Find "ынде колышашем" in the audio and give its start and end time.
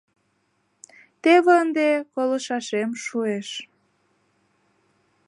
1.61-2.89